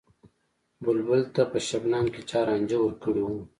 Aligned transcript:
بلبل 0.83 1.21
ته 1.35 1.41
په 1.51 1.57
شبنم 1.67 2.05
کــــې 2.13 2.21
چا 2.29 2.39
رانجه 2.47 2.77
ور 2.81 2.93
کـــړي 3.01 3.23
وو 3.25 3.39